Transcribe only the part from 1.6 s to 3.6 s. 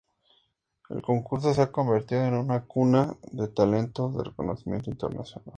ha convertido en una "cuna de